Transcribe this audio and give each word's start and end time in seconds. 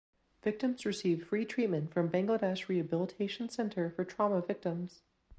Victims 0.41 0.83
received 0.83 1.27
free 1.27 1.45
treatment 1.45 1.93
from 1.93 2.09
Bangladesh 2.09 2.67
Rehabilitation 2.67 3.49
Centre 3.49 3.91
for 3.91 4.03
Trauma 4.03 4.41
Victims. 4.41 5.03